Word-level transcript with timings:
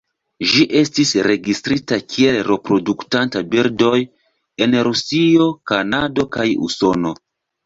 Ĝi 0.51 0.63
estis 0.77 1.09
registrita 1.27 1.99
kiel 2.13 2.37
reproduktantaj 2.47 3.43
birdoj 3.51 3.93
en 4.67 4.75
Rusio, 4.89 5.49
Kanado 5.75 6.27
kaj 6.39 6.49
Usono. 6.71 7.15